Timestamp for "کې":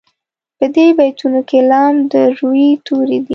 1.49-1.59